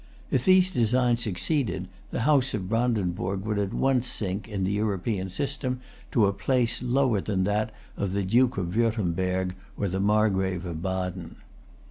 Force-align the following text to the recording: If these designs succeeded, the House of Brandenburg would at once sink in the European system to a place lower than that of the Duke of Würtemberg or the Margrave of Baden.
If 0.31 0.45
these 0.45 0.71
designs 0.71 1.21
succeeded, 1.21 1.87
the 2.09 2.21
House 2.21 2.55
of 2.55 2.67
Brandenburg 2.67 3.45
would 3.45 3.59
at 3.59 3.71
once 3.71 4.07
sink 4.07 4.47
in 4.47 4.63
the 4.63 4.71
European 4.71 5.29
system 5.29 5.79
to 6.11 6.25
a 6.25 6.33
place 6.33 6.81
lower 6.81 7.21
than 7.21 7.43
that 7.43 7.71
of 7.95 8.13
the 8.13 8.23
Duke 8.23 8.57
of 8.57 8.69
Würtemberg 8.75 9.51
or 9.77 9.87
the 9.87 9.99
Margrave 9.99 10.65
of 10.65 10.81
Baden. 10.81 11.35